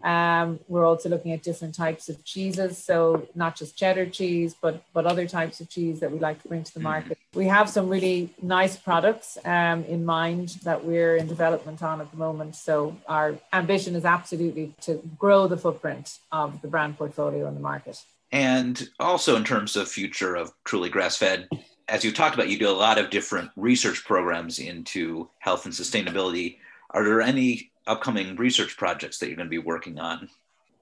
[0.04, 4.84] Um, we're also looking at different types of cheeses, so not just cheddar cheese, but
[4.94, 6.88] but other types of cheese that we like to bring to the mm-hmm.
[6.88, 7.18] market.
[7.36, 12.10] We have some really nice products um, in mind that we're in development on at
[12.10, 12.56] the moment.
[12.56, 17.62] So our ambition is absolutely to grow the footprint of the brand portfolio in the
[17.62, 18.02] market.
[18.32, 21.50] And also in terms of future of truly grass fed,
[21.88, 25.74] as you talked about, you do a lot of different research programs into health and
[25.74, 26.58] sustainability.
[26.92, 30.30] Are there any upcoming research projects that you're going to be working on?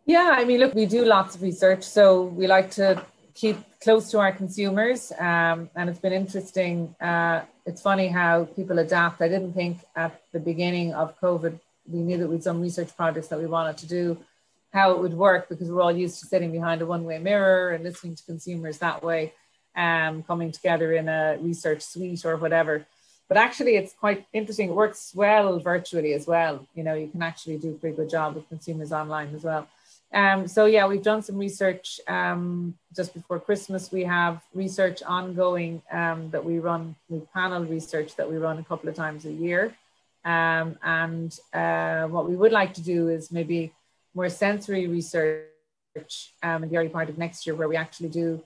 [0.06, 1.84] Yeah, I mean, look, we do lots of research.
[1.84, 6.94] So we like to keep close to our consumers, um, and it's been interesting.
[7.00, 9.22] Uh, it's funny how people adapt.
[9.22, 12.96] I didn't think at the beginning of COVID we knew that we had some research
[12.96, 14.18] projects that we wanted to do,
[14.72, 17.84] how it would work because we're all used to sitting behind a one-way mirror and
[17.84, 19.34] listening to consumers that way,
[19.76, 22.86] um, coming together in a research suite or whatever.
[23.28, 24.70] But actually, it's quite interesting.
[24.70, 26.68] It works well virtually as well.
[26.76, 29.68] You know, you can actually do a pretty good job with consumers online as well.
[30.12, 33.92] Um, so yeah, we've done some research um, just before Christmas.
[33.92, 38.64] We have research ongoing um, that we run, we panel research that we run a
[38.64, 39.76] couple of times a year.
[40.26, 43.72] Um, and uh, what we would like to do is maybe
[44.14, 48.42] more sensory research um, in the early part of next year, where we actually do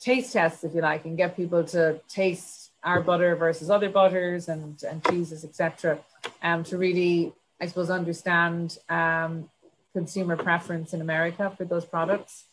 [0.00, 4.48] taste tests, if you like, and get people to taste our butter versus other butters
[4.48, 5.98] and, and cheeses, etc.,
[6.42, 9.50] um, to really, I suppose, understand um,
[9.92, 12.44] consumer preference in America for those products.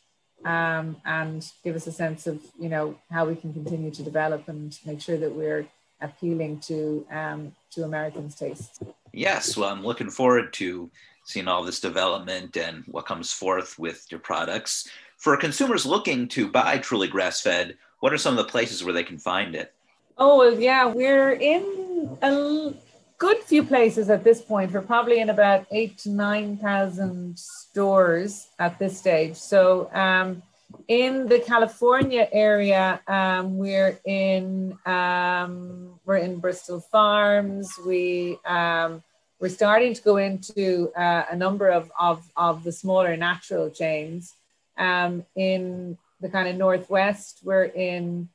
[0.45, 4.49] Um, and give us a sense of you know how we can continue to develop
[4.49, 5.65] and make sure that we're
[6.01, 8.79] appealing to um, to Americans' tastes.
[9.13, 10.91] Yes, well, I'm looking forward to
[11.23, 14.89] seeing all this development and what comes forth with your products.
[15.17, 19.03] For consumers looking to buy truly grass-fed, what are some of the places where they
[19.03, 19.73] can find it?
[20.17, 22.73] Oh yeah, we're in a
[23.17, 24.71] good few places at this point.
[24.71, 29.35] We're probably in about eight to nine thousand stores at this stage.
[29.35, 29.89] So.
[29.93, 30.43] Um,
[30.87, 37.71] in the California area, um, we're in um, we're in Bristol Farms.
[37.85, 39.03] We um,
[39.43, 44.35] we're starting to go into uh, a number of, of of the smaller natural chains.
[44.77, 48.29] Um, in the kind of northwest, we're in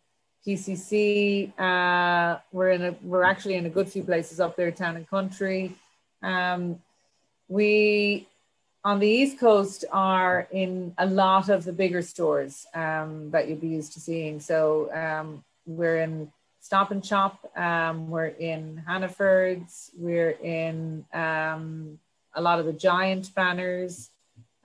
[0.47, 1.59] PCC.
[1.59, 5.09] Uh, we're in a we're actually in a good few places up there, town and
[5.09, 5.73] country.
[6.23, 6.79] Um,
[7.49, 8.29] we
[8.85, 13.63] on the East Coast are in a lot of the bigger stores um, that you'd
[13.63, 14.41] be used to seeing.
[14.41, 16.31] So um, we're in
[16.69, 21.99] Stop and Shop, um, we're in Hannaford's, we're in um,
[22.35, 24.11] a lot of the giant banners.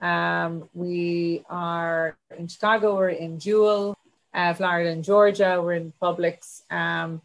[0.02, 3.96] Um, we are in Chicago, we're in Jewel,
[4.34, 6.70] uh, Florida and Georgia, we're in Publix.
[6.70, 7.22] Um,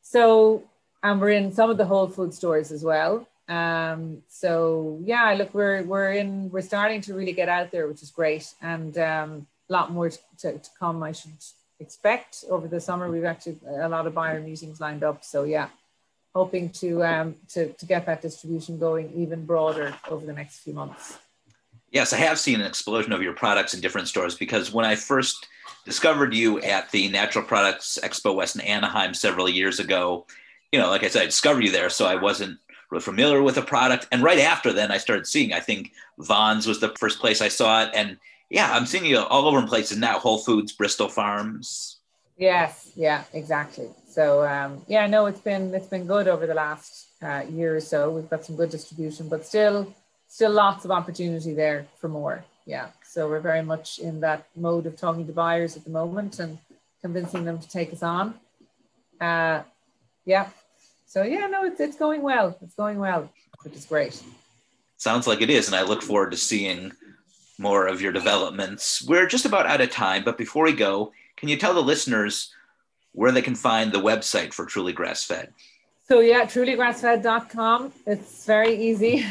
[0.00, 0.62] so,
[1.02, 3.26] and we're in some of the Whole Food stores as well.
[3.48, 8.00] Um, so yeah, look, we're we're in we're starting to really get out there, which
[8.00, 11.02] is great, and um, a lot more to, to come.
[11.02, 11.32] I should
[11.80, 13.10] expect over the summer.
[13.10, 15.24] We've actually a lot of buyer meetings lined up.
[15.24, 15.68] So yeah,
[16.34, 20.74] hoping to um, to to get that distribution going even broader over the next few
[20.74, 21.18] months.
[21.90, 24.94] Yes, I have seen an explosion of your products in different stores because when I
[24.94, 25.48] first
[25.84, 30.24] discovered you at the Natural Products Expo West in Anaheim several years ago,
[30.70, 32.60] you know, like I said, I discovered you there, so I wasn't
[32.90, 34.06] really familiar with the product.
[34.12, 35.52] And right after then, I started seeing.
[35.52, 38.18] I think Vons was the first place I saw it, and
[38.50, 40.18] yeah, I'm seeing you all over in places now.
[40.18, 42.00] Whole Foods, Bristol Farms.
[42.36, 43.88] Yes, yeah, exactly.
[44.08, 47.80] So um, yeah, no, it's been it's been good over the last uh, year or
[47.80, 48.10] so.
[48.10, 49.94] We've got some good distribution, but still,
[50.26, 52.44] still lots of opportunity there for more.
[52.66, 56.40] Yeah, so we're very much in that mode of talking to buyers at the moment
[56.40, 56.58] and
[57.02, 58.34] convincing them to take us on.
[59.20, 59.62] Uh,
[60.24, 60.48] yeah,
[61.06, 62.56] so yeah, no, it's it's going well.
[62.62, 63.30] It's going well,
[63.62, 64.20] which is great.
[64.96, 66.92] Sounds like it is, and I look forward to seeing
[67.60, 69.04] more of your developments.
[69.06, 72.52] We're just about out of time, but before we go, can you tell the listeners
[73.12, 75.52] where they can find the website for Truly Grass Fed?
[76.08, 77.92] So yeah, trulygrassfed.com.
[78.06, 79.24] It's very easy.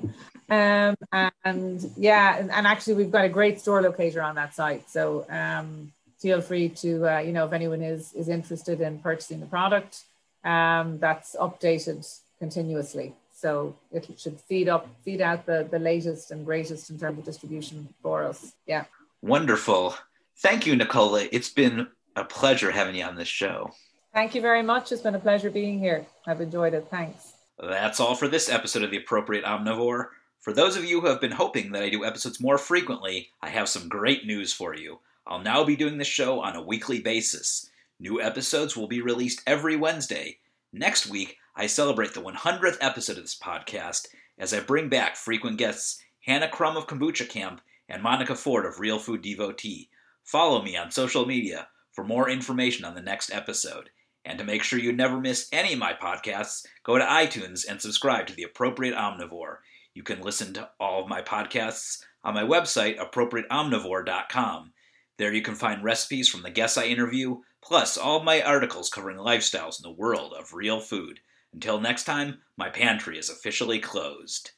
[0.50, 0.96] um,
[1.44, 4.90] and yeah, and, and, actually we've got a great store locator on that site.
[4.90, 9.40] So um, feel free to, uh, you know, if anyone is is interested in purchasing
[9.40, 10.02] the product,
[10.44, 12.04] um, that's updated
[12.38, 13.14] continuously.
[13.40, 17.24] So it should feed up, feed out the, the latest and greatest in terms of
[17.24, 18.54] distribution for us.
[18.66, 18.84] Yeah.
[19.22, 19.94] Wonderful.
[20.38, 21.28] Thank you, Nicola.
[21.30, 21.86] It's been
[22.16, 23.70] a pleasure having you on this show.
[24.12, 24.90] Thank you very much.
[24.90, 26.04] It's been a pleasure being here.
[26.26, 26.88] I've enjoyed it.
[26.90, 27.34] Thanks.
[27.60, 30.08] That's all for this episode of The Appropriate Omnivore.
[30.40, 33.50] For those of you who have been hoping that I do episodes more frequently, I
[33.50, 34.98] have some great news for you.
[35.28, 37.70] I'll now be doing this show on a weekly basis.
[38.00, 40.38] New episodes will be released every Wednesday.
[40.78, 44.06] Next week, I celebrate the 100th episode of this podcast
[44.38, 48.78] as I bring back frequent guests Hannah Crum of Kombucha Kamp and Monica Ford of
[48.78, 49.90] Real Food Devotee.
[50.22, 53.90] Follow me on social media for more information on the next episode.
[54.24, 57.82] And to make sure you never miss any of my podcasts, go to iTunes and
[57.82, 59.56] subscribe to The Appropriate Omnivore.
[59.94, 64.72] You can listen to all of my podcasts on my website, appropriateomnivore.com.
[65.18, 69.18] There you can find recipes from the guests I interview, plus all my articles covering
[69.18, 71.18] lifestyles in the world of real food.
[71.52, 74.52] Until next time, my pantry is officially closed.